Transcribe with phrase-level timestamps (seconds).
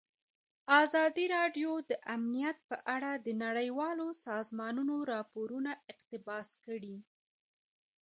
[0.83, 6.95] ازادي راډیو د امنیت په اړه د نړیوالو سازمانونو راپورونه اقتباس کړي.